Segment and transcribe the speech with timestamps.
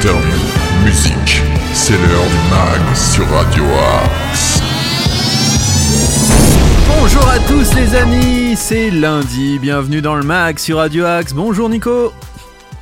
[0.00, 0.40] interview,
[0.82, 1.42] musique.
[1.74, 3.64] C'est l'heure du mag sur Radio
[4.02, 4.58] Axe.
[6.88, 11.34] Bonjour à tous les amis, c'est lundi, bienvenue dans le mag sur Radio Axe.
[11.34, 12.14] Bonjour Nico.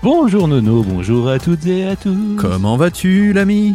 [0.00, 2.36] Bonjour Nono, bonjour à toutes et à tous.
[2.38, 3.74] Comment vas-tu l'ami?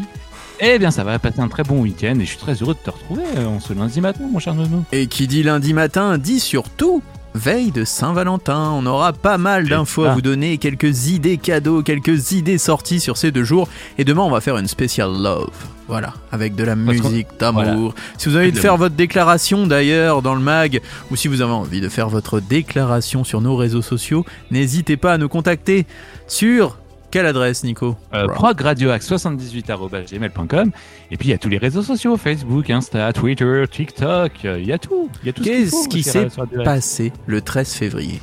[0.61, 2.79] Eh bien ça va passer un très bon week-end et je suis très heureux de
[2.79, 4.85] te retrouver euh, en ce lundi matin mon cher Nono.
[4.93, 7.03] Et qui dit lundi matin dit surtout
[7.35, 8.71] veille de Saint-Valentin.
[8.73, 13.17] On aura pas mal d'infos à vous donner, quelques idées cadeaux, quelques idées sorties sur
[13.17, 13.67] ces deux jours.
[13.97, 15.49] Et demain, on va faire une spéciale love.
[15.87, 17.63] Voilà, avec de la Parce musique, d'amour.
[17.63, 17.93] voilà.
[18.17, 21.41] Si vous avez envie de faire votre déclaration d'ailleurs dans le mag, ou si vous
[21.41, 25.85] avez envie de faire votre déclaration sur nos réseaux sociaux, n'hésitez pas à nous contacter
[26.27, 26.77] sur
[27.13, 30.71] quelle adresse, Nico Euh, progradioax78.gmail.com
[31.11, 34.65] et puis il y a tous les réseaux sociaux, Facebook, Insta, Twitter, TikTok, euh, il
[34.65, 35.11] y a tout.
[35.21, 36.27] Il y a tout ce qu'il faut Qu'est-ce qui s'est
[36.63, 38.19] passé le 13 février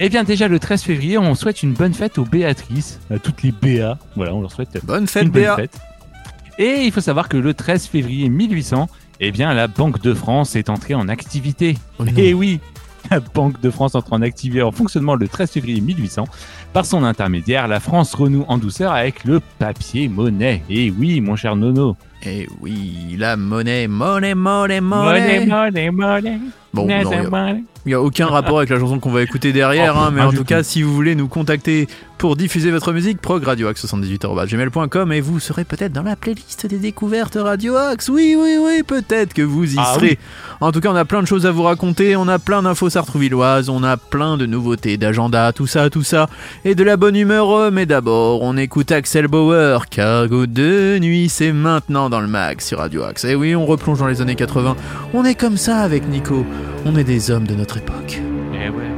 [0.00, 3.42] Eh bien déjà le 13 février, on souhaite une bonne fête aux Béatrices, à toutes
[3.42, 3.98] les Béa.
[4.16, 5.78] Voilà, on leur souhaite Bonne fête, une bonne fête.
[6.56, 8.88] Et il faut savoir que le 13 février 1800,
[9.20, 11.76] eh bien la Banque de France est entrée en activité.
[11.98, 12.06] Oh.
[12.16, 12.60] Et oui,
[13.10, 16.24] la Banque de France entre en activité en fonctionnement le 13 février 1800.
[16.72, 20.62] Par son intermédiaire, la France renoue en douceur avec le papier monnaie.
[20.68, 21.96] Et oui, mon cher Nono.
[22.26, 25.46] Eh oui, la monnaie, monnaie, monnaie, monnaie.
[25.46, 26.38] monnaie, monnaie.
[26.72, 27.54] Bon, monnaie, a-.
[27.86, 30.22] Il n'y a aucun rapport avec la chanson qu'on va écouter derrière, Oh, hein, mais
[30.22, 30.44] en tout tout.
[30.44, 35.92] cas, si vous voulez nous contacter pour diffuser votre musique, progradioax78.gmail.com et vous serez peut-être
[35.92, 38.08] dans la playlist des découvertes Radio Axe.
[38.08, 40.06] Oui, oui, oui, peut-être que vous y Ah serez.
[40.12, 40.18] oui.
[40.62, 42.88] En tout cas, on a plein de choses à vous raconter, on a plein d'infos
[42.88, 46.28] sartrouvilloises, on a plein de nouveautés, d'agenda, tout ça, tout ça,
[46.64, 47.50] et de la bonne humeur.
[47.50, 52.60] euh, Mais d'abord, on écoute Axel Bauer, Cargo de nuit, c'est maintenant dans le mag
[52.60, 53.24] sur Radio Axe.
[53.24, 54.76] Et oui, on replonge dans les années 80.
[55.14, 56.46] On est comme ça avec Nico,
[56.84, 58.20] on est des hommes de notre époque.
[58.52, 58.93] Eh ouais.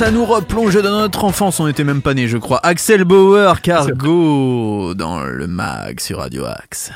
[0.00, 2.58] Ça nous replonge dans notre enfance, on était même pas nés, je crois.
[2.62, 6.90] Axel Bauer, Cargo, dans le mag sur Radio Axe.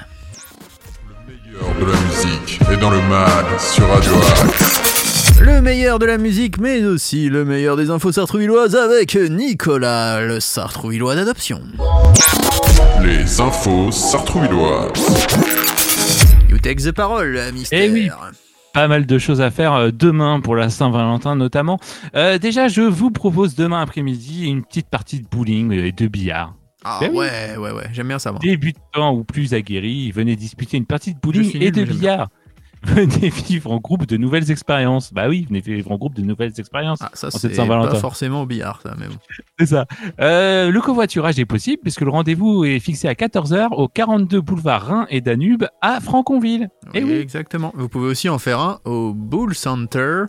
[1.21, 5.39] Le meilleur de la musique est dans le mag sur Radio Axe.
[5.39, 10.41] Le meilleur de la musique, mais aussi le meilleur des infos sartrouvilloises avec Nicolas, le
[10.41, 11.61] sartrouvillois d'adoption.
[13.03, 15.27] Les infos sartrouvilloises.
[16.49, 17.83] You take the parole, mystère.
[17.83, 18.11] Eh oui.
[18.75, 21.79] Pas mal de choses à faire euh, demain pour la Saint-Valentin notamment.
[22.17, 26.57] Euh, déjà, je vous propose demain après-midi une petite partie de bowling et de billard.
[26.83, 27.09] Ah oui.
[27.09, 28.41] ouais, ouais, ouais, j'aime bien ça, moi.
[28.43, 32.29] Débutants ou plus aguerris, venez disputer une partie de bowling et de billard.
[32.85, 35.13] Venez vivre en groupe de nouvelles expériences.
[35.13, 36.99] Bah oui, venez vivre en groupe de nouvelles expériences.
[37.03, 39.17] Ah, ça, c'est pas forcément au billard, ça, mais bon.
[39.59, 39.87] C'est ça.
[40.21, 44.87] Euh, le covoiturage est possible puisque le rendez-vous est fixé à 14h au 42 boulevard
[44.87, 46.69] Rhin et Danube à Franconville.
[46.93, 47.19] Eh Oui, oui.
[47.19, 47.73] exactement.
[47.77, 50.25] Vous pouvez aussi en faire un au Bull Center.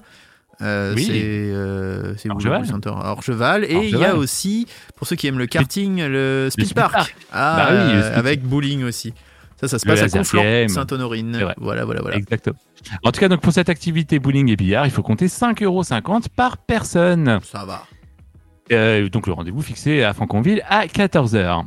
[0.62, 1.06] Euh, Oui.
[1.06, 2.62] C'est euh, le Orgeval.
[2.62, 2.92] Bull Center?
[3.02, 3.66] À Orgeval.
[3.66, 6.94] Et il y a aussi, pour ceux qui aiment le karting, le Speed, Speed Park.
[6.94, 7.16] Park.
[7.34, 9.14] Ah, Bah oui, le euh, Speed avec bowling aussi.
[9.60, 10.42] Ça, ça se passe à Conflans.
[10.70, 11.38] Sainte-Honorine.
[11.58, 12.18] Voilà, voilà, voilà.
[12.18, 12.58] Exactement.
[13.04, 16.58] En tout cas, donc pour cette activité bowling et billard, il faut compter 5,50€ par
[16.58, 17.40] personne.
[17.44, 17.84] Ça va.
[18.72, 21.66] Euh, donc le rendez-vous fixé à Franconville à 14h.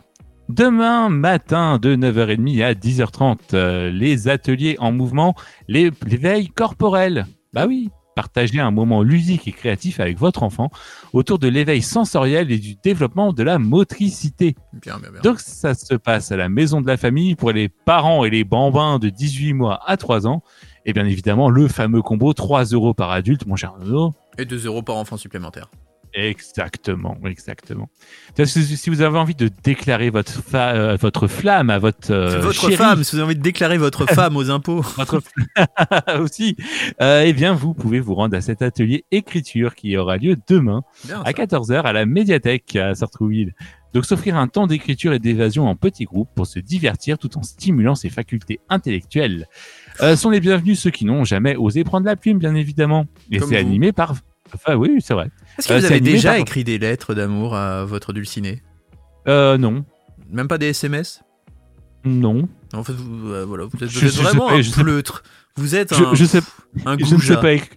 [0.49, 5.35] Demain matin de 9h30 à 10h30, euh, les ateliers en mouvement,
[5.69, 7.27] les- l'éveil corporel.
[7.53, 10.73] Bah oui, partagez un moment ludique et créatif avec votre enfant
[11.13, 14.57] autour de l'éveil sensoriel et du développement de la motricité.
[14.73, 15.21] Bien, bien, bien.
[15.21, 18.43] Donc ça se passe à la maison de la famille pour les parents et les
[18.43, 20.43] bambins de 18 mois à 3 ans.
[20.85, 24.13] Et bien évidemment, le fameux combo 3 euros par adulte, mon cher Nono.
[24.37, 25.71] Et 2 euros par enfant supplémentaire.
[26.21, 27.89] Exactement, exactement.
[28.45, 32.61] Si vous avez envie de déclarer votre, fa- euh, votre flamme à votre euh, votre
[32.61, 34.81] chérie, femme, si vous avez envie de déclarer votre femme aux impôts.
[34.97, 35.21] votre
[36.21, 36.57] aussi,
[37.01, 40.83] euh, eh bien vous pouvez vous rendre à cet atelier écriture qui aura lieu demain
[41.05, 41.33] Bien, à ça.
[41.33, 43.55] 14h à la médiathèque à Sartrouville.
[43.95, 47.43] Donc s'offrir un temps d'écriture et d'évasion en petits groupes pour se divertir tout en
[47.43, 49.47] stimulant ses facultés intellectuelles.
[50.03, 53.07] Euh, sont les bienvenus ceux qui n'ont jamais osé prendre la plume, bien évidemment.
[53.31, 54.15] Et c'est animé par...
[54.55, 55.29] Enfin oui, c'est vrai.
[55.59, 58.63] Est-ce que Euh, vous c'est avez animé déjà écrit des lettres d'amour à votre dulciné
[59.27, 59.85] Euh, non,
[60.31, 61.23] Même pas des SMS
[62.05, 62.49] non.
[62.73, 64.63] En fait, vous, euh, voilà, vous êtes, Je- vous êtes je sais vraiment pas, un
[64.83, 65.25] pleutre.
[65.57, 66.41] Vous êtes Je, un, je sais,
[66.87, 67.37] un je ne sais goujat.
[67.39, 67.77] pas écrire.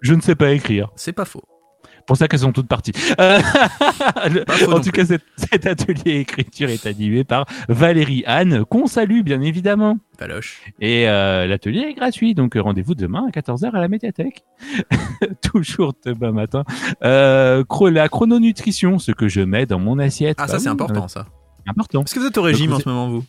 [0.00, 0.88] Je ne sais pas écrire.
[0.96, 1.42] C'est pas faux.
[2.08, 2.92] Pour ça qu'elles sont toutes parties.
[3.20, 3.38] Euh,
[4.30, 9.20] le- en tout cas, cet, cet atelier écriture est animé par Valérie Anne, qu'on salue
[9.22, 9.98] bien évidemment.
[10.18, 10.62] Paloche.
[10.80, 14.42] Et euh, l'atelier est gratuit, donc rendez-vous demain à 14h à la médiathèque.
[15.42, 16.64] Toujours demain matin.
[17.04, 17.62] Euh,
[17.92, 20.38] la chrononutrition, ce que je mets dans mon assiette.
[20.40, 21.20] Ah, ça, Bah c'est oui, important, ça.
[21.20, 22.02] euh, important.
[22.02, 23.24] Est-ce que vous êtes au régime en ce moment, vous?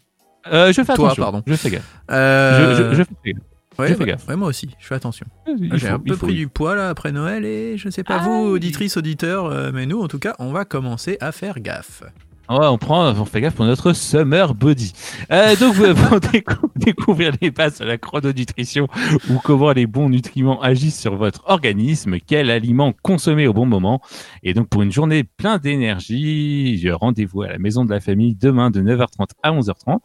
[0.52, 1.24] Euh, je fais Toi, attention.
[1.24, 1.44] pardon.
[1.46, 1.96] Je fais gaffe.
[2.10, 3.44] Euh, Je, je, je fais gaffe.
[3.80, 4.28] Ouais, ouais, gaffe.
[4.28, 5.26] ouais, moi aussi, je fais attention.
[5.48, 8.24] Il J'ai un peu pris du poids là après Noël et je sais pas Ah,
[8.24, 12.04] vous, auditrices, auditeurs, euh, mais nous en tout cas, on va commencer à faire gaffe.
[12.50, 14.92] Ouais, on prend, on fait gaffe pour notre summer body.
[15.32, 18.88] Euh, donc, vous pour décou- découvrir les bases de la chrononutrition
[19.30, 24.02] ou comment les bons nutriments agissent sur votre organisme, quel aliment consommer au bon moment.
[24.42, 28.34] Et donc, pour une journée plein d'énergie, je- rendez-vous à la maison de la famille
[28.34, 30.00] demain de 9h30 à 11h30.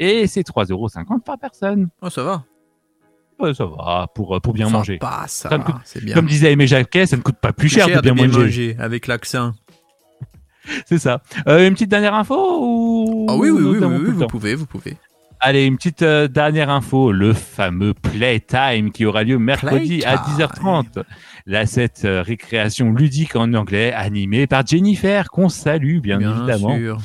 [0.00, 1.88] Et c'est 3,50€ par personne.
[2.02, 2.44] Oh, ça va.
[3.52, 4.98] Ça va, pour, pour bien ça manger.
[5.26, 6.14] ça coûte- bien.
[6.14, 8.76] Comme disait Aimé Jacquet, ça ne coûte pas plus cher, de bien, manger.
[8.78, 9.52] avec l'accent.
[10.86, 11.20] C'est ça.
[11.46, 13.26] Euh, une petite dernière info ou...
[13.28, 14.96] Ah oui, oui, oui, oui, oui, vous pouvez, vous pouvez.
[15.40, 20.46] Allez, une petite euh, dernière info, le fameux Playtime qui aura lieu mercredi à Playtime.
[20.46, 21.02] 10h30.
[21.44, 26.76] Là, cette euh, récréation ludique en anglais animée par Jennifer, qu'on salue bien, évidemment.
[26.78, 26.98] sûr.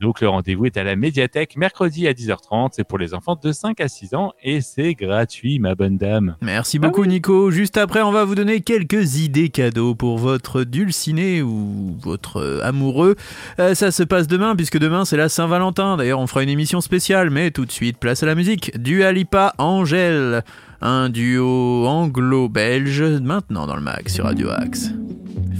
[0.00, 2.70] Donc le rendez-vous est à la médiathèque mercredi à 10h30.
[2.72, 6.36] C'est pour les enfants de 5 à 6 ans et c'est gratuit, ma bonne dame.
[6.40, 7.08] Merci Ah beaucoup oui.
[7.08, 7.50] Nico.
[7.50, 12.60] Juste après, on va vous donner quelques idées cadeaux pour votre dulciné ou votre euh,
[12.62, 13.16] amoureux.
[13.58, 15.96] Euh, ça se passe demain puisque demain c'est la Saint-Valentin.
[15.96, 18.76] D'ailleurs, on fera une émission spéciale, mais tout de suite, place à la musique.
[18.80, 20.42] Du Alipa Angèle,
[20.80, 24.90] un duo anglo-belge maintenant dans le mag sur Radio Axe.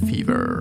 [0.06, 0.60] Fever.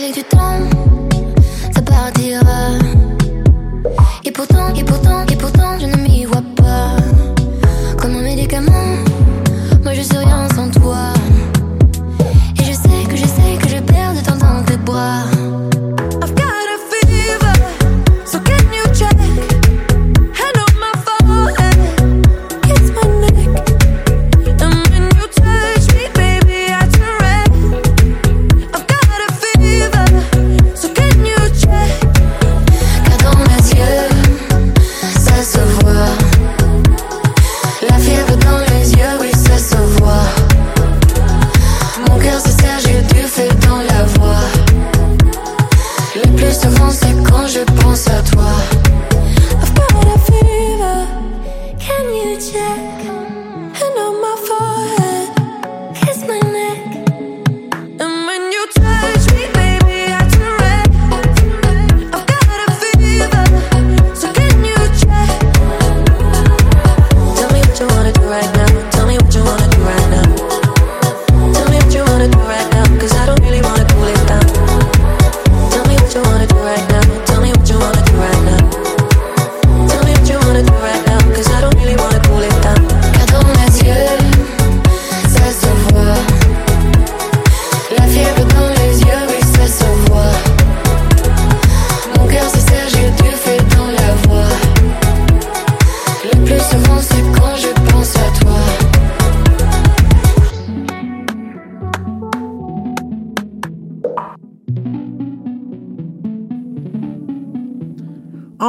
[0.00, 0.79] Peut-être qu'avec du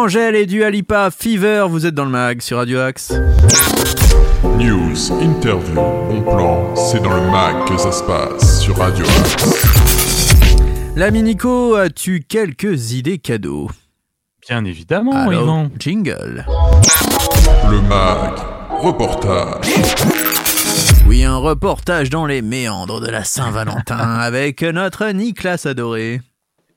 [0.02, 3.14] Angèle et Dua Lipa, Fever, vous êtes dans le mag sur Radio Axe.
[4.58, 9.68] News, interview, bon plan, c'est dans le mag que ça se passe sur Radio Axe.
[10.96, 13.70] L'ami Nico, as-tu quelques idées cadeaux?
[14.50, 15.70] Bien évidemment, Alors, Yvan.
[15.78, 16.48] jingle.
[17.70, 18.34] Le mag,
[18.80, 19.68] reportage.
[21.06, 26.22] Oui, un reportage dans les méandres de la Saint-Valentin avec notre Nicolas adoré.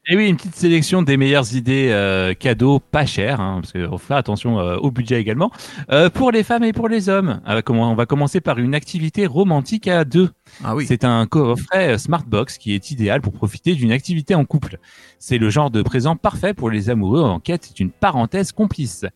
[0.07, 3.97] Et oui, une petite sélection des meilleures idées euh, cadeaux pas chers, hein, parce qu'on
[3.97, 5.51] fait attention euh, au budget également,
[5.91, 7.41] euh, pour les femmes et pour les hommes.
[7.49, 10.29] Euh, comment- on va commencer par une activité romantique à deux.
[10.63, 10.85] Ah oui.
[10.87, 14.77] C'est un coffret euh, Smartbox qui est idéal pour profiter d'une activité en couple.
[15.19, 19.07] C'est le genre de présent parfait pour les amoureux en quête d'une parenthèse complice.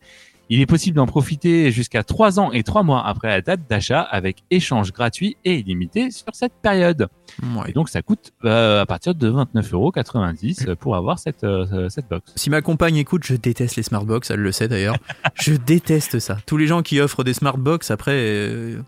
[0.51, 4.01] Il est possible d'en profiter jusqu'à 3 ans et 3 mois après la date d'achat
[4.01, 7.07] avec échange gratuit et illimité sur cette période.
[7.43, 7.69] Ouais.
[7.69, 12.31] Et donc ça coûte euh, à partir de 29,90€ pour avoir cette, euh, cette box.
[12.35, 14.97] Si ma compagne écoute, je déteste les smartbox, elle le sait d'ailleurs.
[15.35, 16.37] je déteste ça.
[16.47, 18.81] Tous les gens qui offrent des smartbox, après, euh,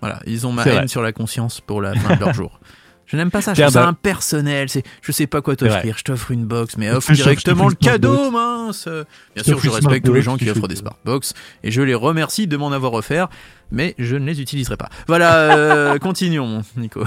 [0.00, 0.88] voilà, ils ont ma haine vrai.
[0.88, 2.60] sur la conscience pour la fin de leur jour.
[3.06, 4.68] Je n'aime pas ça, je Tiens, trouve ça bah- impersonnel.
[4.68, 5.96] C'est, je sais pas quoi t'offrir.
[5.96, 8.88] Je t'offre une box, mais offre Je directement je le cadeau, mince.
[8.88, 9.04] Bien
[9.36, 11.32] Je sûr, je respecte tous les gens qui offrent des smartbox
[11.62, 13.28] et je les remercie de m'en avoir offert,
[13.70, 14.88] mais je ne les utiliserai pas.
[15.06, 17.04] Voilà, euh, continuons, Nico.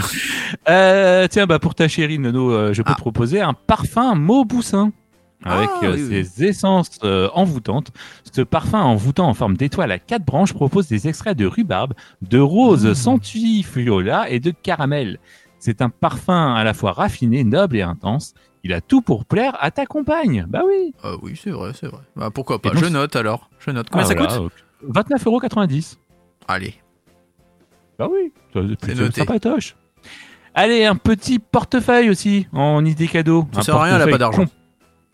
[0.70, 2.96] Euh, tiens, bah pour ta chérie Nono, euh, je peux Ah.
[2.96, 4.91] te proposer un parfum Mauboussin.
[5.46, 6.25] Avec Ah, oui.
[6.25, 7.91] ses essences euh, envoûtantes.
[8.34, 12.39] Ce parfum envoûtant en forme d'étoile à quatre branches propose des extraits de rhubarbe, de
[12.39, 12.94] rose Mmh.
[12.94, 15.18] centifiola et de caramel.
[15.60, 18.34] C'est un parfum à la fois raffiné, noble et intense.
[18.63, 20.46] Il a tout pour plaire à ta compagne.
[20.48, 20.94] Bah oui.
[21.04, 22.01] Ah oui, c'est vrai, c'est vrai.
[22.16, 23.50] Bah, pourquoi pas donc, Je note alors.
[23.60, 23.89] Je note.
[23.89, 24.51] Combien Ah, ça voilà, coûte
[24.84, 25.98] euh, 29,90€.
[26.48, 26.75] Allez.
[27.98, 29.75] Bah oui, ça, c'est sympatoche.
[30.56, 33.48] Allez, un petit portefeuille aussi en idée cadeau.
[33.54, 34.46] Ça Un sert à rien, elle a pas d'argent.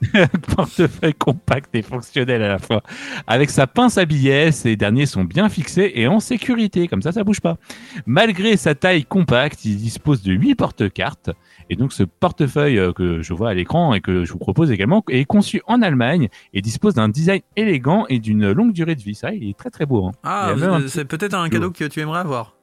[0.55, 2.81] portefeuille compact et fonctionnel à la fois.
[3.27, 7.11] Avec sa pince à billets, ces derniers sont bien fixés et en sécurité, comme ça,
[7.11, 7.57] ça bouge pas.
[8.05, 11.31] Malgré sa taille compacte, il dispose de 8 porte-cartes.
[11.69, 14.71] Et donc, ce portefeuille euh, que je vois à l'écran et que je vous propose
[14.71, 19.01] également est conçu en Allemagne et dispose d'un design élégant et d'une longue durée de
[19.01, 19.15] vie.
[19.15, 20.05] Ça, il est très très beau.
[20.05, 20.11] hein.
[20.23, 22.53] Ah, un c'est- peut-être un cadeau que tu aimerais avoir.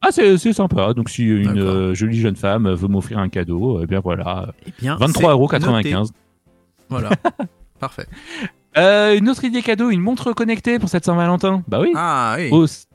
[0.00, 0.92] Ah, c'est sympa.
[0.94, 4.72] Donc, si une euh, jolie jeune femme veut m'offrir un cadeau, eh bien voilà, Eh
[4.78, 5.22] bien, c'est
[5.84, 5.90] noté.
[6.90, 6.90] 23,95€.
[6.90, 7.10] Voilà.
[7.80, 8.06] Parfait.
[8.76, 11.62] Euh, une autre idée cadeau, une montre connectée pour cette Saint-Valentin.
[11.68, 11.92] Bah oui.
[11.94, 12.50] Ah oui.
[12.50, 12.86] Aussi,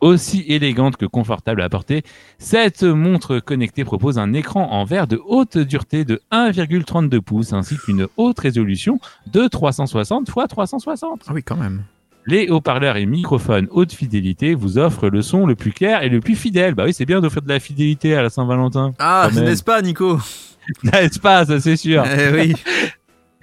[0.00, 2.02] aussi élégante que confortable à porter,
[2.38, 7.76] cette montre connectée propose un écran en verre de haute dureté de 1,32 pouces ainsi
[7.76, 11.22] qu'une haute résolution de 360 x 360.
[11.26, 11.82] Ah oui, quand même.
[12.28, 16.20] Les haut-parleurs et microphones haute fidélité vous offrent le son le plus clair et le
[16.20, 16.74] plus fidèle.
[16.74, 18.94] Bah oui, c'est bien d'offrir de la fidélité à la Saint-Valentin.
[18.98, 20.18] Ah, n'est-ce pas, Nico?
[20.82, 22.04] N'est-ce pas, ça c'est sûr.
[22.04, 22.54] Eh oui.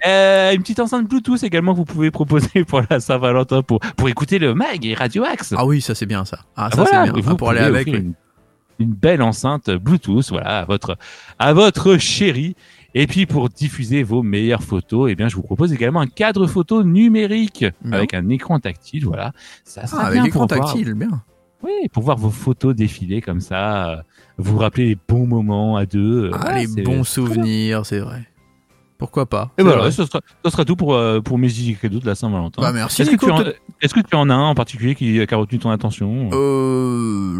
[0.06, 4.08] Euh, une petite enceinte Bluetooth également que vous pouvez proposer pour la Saint-Valentin pour, pour
[4.08, 5.54] écouter le mag et Radio Axe.
[5.56, 6.40] Ah oui, ça c'est bien ça.
[6.56, 7.22] Ah, ça Voilà, c'est bien.
[7.22, 7.86] vous Ah, pour aller avec.
[7.88, 7.94] oui.
[7.98, 8.12] une,
[8.80, 10.96] une belle enceinte Bluetooth, voilà, à votre,
[11.38, 12.54] à votre chérie.
[12.96, 16.46] Et puis pour diffuser vos meilleures photos, eh bien, je vous propose également un cadre
[16.46, 19.32] photo numérique avec un écran tactile, voilà.
[19.64, 21.22] Ça Ah, sera avec bien écran tactile, bien.
[21.64, 23.96] oui, pour voir vos photos défiler comme ça, euh,
[24.38, 26.26] vous rappeler les bons moments à deux.
[26.26, 28.28] euh, Ah, les bons souvenirs, c'est vrai.
[29.04, 31.98] Pourquoi pas Et voilà, ce sera, ce sera tout pour, euh, pour mes idées cadeaux
[31.98, 32.62] de la Saint-Valentin.
[32.62, 34.54] Bah, merci, Est-ce que, Nico, tu en, te- est-ce que tu en as un en
[34.54, 37.34] particulier qui, qui a retenu ton attention Euh.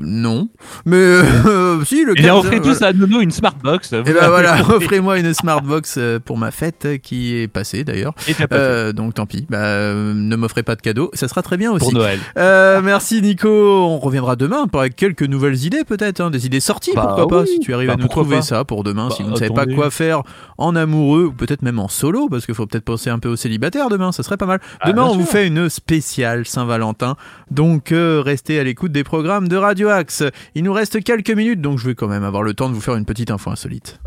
[0.00, 0.48] non.
[0.86, 2.74] Mais euh, si, le Et 15, offrez voilà.
[2.74, 3.92] tous à Nono une Smartbox.
[3.92, 8.14] Et ben voilà, offrez-moi une Smartbox euh, pour ma fête euh, qui est passée d'ailleurs.
[8.52, 11.72] Euh, donc tant pis, bah, euh, ne m'offrez pas de cadeau, ça sera très bien
[11.72, 11.84] aussi.
[11.84, 12.18] pour Noël.
[12.38, 16.60] Euh, merci Nico, on reviendra demain pour avec quelques nouvelles idées peut-être, hein, des idées
[16.60, 18.42] sorties Bah pourquoi pas, si tu arrives Bah à nous trouver pas.
[18.42, 20.22] ça pour demain, si Bah, vous ne savez pas quoi faire
[20.58, 23.36] en amoureux ou peut-être même en solo, parce qu'il faut peut-être penser un peu aux
[23.36, 24.60] célibataires demain, ça serait pas mal.
[24.80, 27.16] Ah, Demain on vous fait une spéciale Saint-Valentin,
[27.50, 30.22] donc euh, restez à l'écoute des programmes de Radio Axe.
[30.54, 32.80] Il nous reste quelques minutes, donc je vais quand même avoir le temps de vous
[32.80, 34.00] faire une petite info insolite.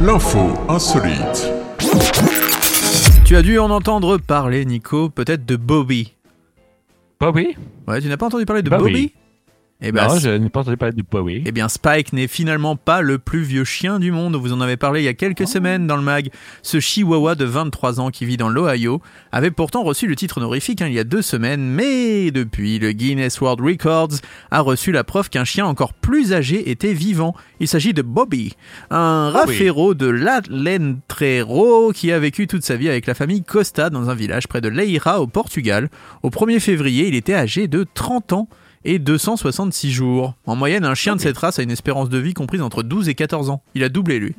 [0.00, 1.52] L'info insolite.
[3.24, 6.14] Tu as dû en entendre parler Nico, peut-être de Bobby.
[7.34, 7.56] Oui.
[7.86, 9.12] Ouais, tu n'as pas entendu parler de Bobby?
[9.84, 11.04] Eh ben, non, je n'ai pas entendu parler du.
[11.44, 14.36] Eh bien, Spike n'est finalement pas le plus vieux chien du monde.
[14.36, 16.30] Vous en avez parlé il y a quelques semaines dans le mag.
[16.62, 20.82] Ce chihuahua de 23 ans qui vit dans l'Ohio avait pourtant reçu le titre honorifique
[20.82, 24.20] hein, il y a deux semaines, mais depuis, le Guinness World Records
[24.52, 27.34] a reçu la preuve qu'un chien encore plus âgé était vivant.
[27.58, 28.54] Il s'agit de Bobby,
[28.90, 29.38] un Bobby.
[29.38, 34.14] raféro de l'Alentrero qui a vécu toute sa vie avec la famille Costa dans un
[34.14, 35.90] village près de Leira au Portugal.
[36.22, 38.48] Au 1er février, il était âgé de 30 ans
[38.84, 40.34] et 266 jours.
[40.46, 43.08] En moyenne, un chien de cette race a une espérance de vie comprise entre 12
[43.08, 43.62] et 14 ans.
[43.74, 44.34] Il a doublé lui.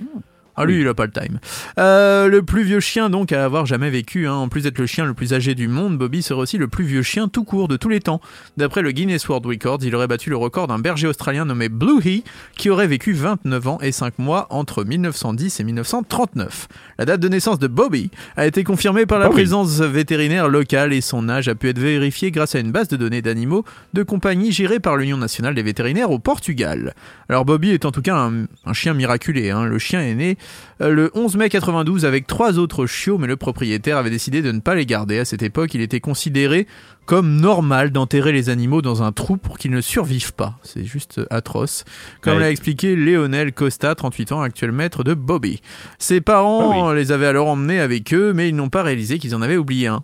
[0.56, 1.39] Ah lui, il a pas le time.
[1.80, 4.34] Euh, le plus vieux chien donc à avoir jamais vécu, hein.
[4.34, 6.86] en plus d'être le chien le plus âgé du monde, Bobby serait aussi le plus
[6.86, 8.22] vieux chien tout court de tous les temps.
[8.58, 12.24] D'après le Guinness World Records, il aurait battu le record d'un berger australien nommé Bluey,
[12.56, 16.68] qui aurait vécu 29 ans et 5 mois entre 1910 et 1939.
[17.00, 19.42] La date de naissance de Bobby a été confirmée par la Bobby.
[19.42, 22.98] présence vétérinaire locale et son âge a pu être vérifié grâce à une base de
[22.98, 26.94] données d'animaux de compagnie gérée par l'Union nationale des vétérinaires au Portugal.
[27.30, 29.50] Alors Bobby est en tout cas un, un chien miraculé.
[29.50, 29.66] hein.
[29.66, 30.38] Le chien est né
[30.79, 34.60] le 11 mai 92 avec trois autres chiots, mais le propriétaire avait décidé de ne
[34.60, 35.19] pas les garder.
[35.19, 36.67] À cette époque, il était considéré
[37.06, 40.58] comme normal d'enterrer les animaux dans un trou pour qu'ils ne survivent pas.
[40.63, 41.84] C'est juste atroce.
[42.21, 42.39] Comme Ouais.
[42.41, 45.62] l'a expliqué Léonel Costa, 38 ans, actuel maître de Bobby.
[45.99, 49.41] Ses parents les avaient alors emmenés avec eux, mais ils n'ont pas réalisé qu'ils en
[49.41, 50.03] avaient oublié un.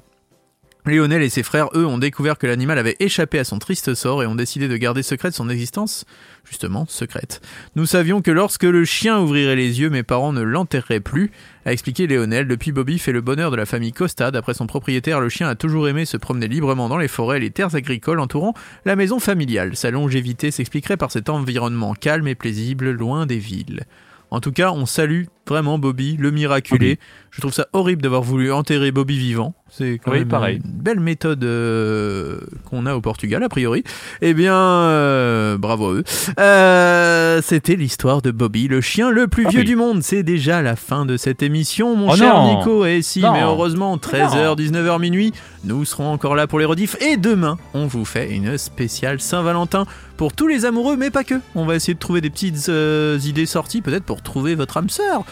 [0.85, 4.23] Lionel et ses frères, eux, ont découvert que l'animal avait échappé à son triste sort
[4.23, 6.05] et ont décidé de garder secrète son existence,
[6.45, 7.41] justement secrète.
[7.75, 11.31] Nous savions que lorsque le chien ouvrirait les yeux, mes parents ne l'enterreraient plus,
[11.65, 12.47] a expliqué Léonel.
[12.47, 14.31] Depuis, Bobby fait le bonheur de la famille Costa.
[14.31, 17.41] D'après son propriétaire, le chien a toujours aimé se promener librement dans les forêts et
[17.41, 18.53] les terres agricoles entourant
[18.85, 19.75] la maison familiale.
[19.75, 23.85] Sa longévité s'expliquerait par cet environnement calme et paisible, loin des villes.
[24.31, 26.99] En tout cas, on salue vraiment Bobby, le miraculé.
[27.31, 29.53] Je trouve ça horrible d'avoir voulu enterrer Bobby vivant.
[29.71, 30.61] C'est quand Oui, même pareil.
[30.65, 33.83] une belle méthode euh, qu'on a au Portugal, a priori.
[34.21, 36.03] Eh bien, euh, bravo à eux.
[36.39, 40.01] Euh, C'était l'histoire de Bobby, le chien le plus Ah vieux du monde.
[40.01, 42.57] C'est déjà la fin de cette émission, mon Oh cher non.
[42.57, 42.85] Nico.
[42.85, 43.31] Et si, Non.
[43.33, 45.33] mais heureusement, 13h, 19h minuit,
[45.65, 46.95] nous serons encore là pour les rediffs.
[47.01, 49.85] Et demain, on vous fait une spéciale Saint-Valentin
[50.17, 51.35] pour tous les amoureux, mais pas que.
[51.55, 52.69] On va essayer de trouver des petites
[53.23, 55.23] idées sorties, peut-être pour trouver votre âme sœur.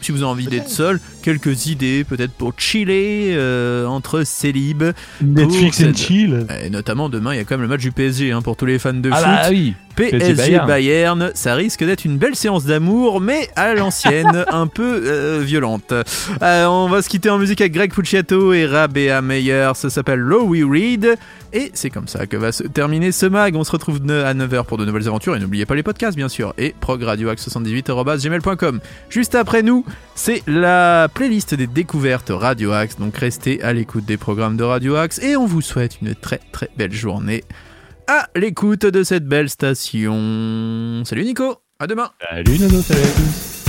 [0.00, 4.82] Si vous avez envie d'être seul, quelques idées, peut-être pour chiller euh, entre célib.
[5.22, 6.46] Netflix Pour and cette- chill.
[6.64, 8.66] Et notamment demain, il y a quand même le match du PSG hein, pour tous
[8.66, 9.50] les fans de Ah foot.
[9.50, 9.74] oui.
[9.96, 10.66] PSG Bayern.
[10.66, 11.30] Bayern.
[11.34, 15.92] ça risque d'être une belle séance d'amour, mais à l'ancienne, un peu euh, violente.
[15.92, 20.20] Euh, on va se quitter en musique avec Greg Puciato et Rabea Meyer, ça s'appelle
[20.20, 21.16] Low We Read,
[21.52, 23.54] et c'est comme ça que va se terminer ce mag.
[23.56, 26.28] On se retrouve à 9h pour de nouvelles aventures, et n'oubliez pas les podcasts bien
[26.30, 28.80] sûr, et progradioaxe78.gmail.com.
[29.10, 29.84] Juste après nous,
[30.14, 34.96] c'est la playlist des découvertes Radio Axe, donc restez à l'écoute des programmes de Radio
[34.96, 37.44] Axe, et on vous souhaite une très très belle journée
[38.06, 41.02] à l'écoute de cette belle station.
[41.04, 43.59] Salut Nico, à demain Salut Nono, salut.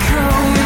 [0.00, 0.61] come